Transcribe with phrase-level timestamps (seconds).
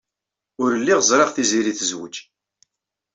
[0.61, 2.15] Ur lliɣ ẓriɣ Tiziri tezwej.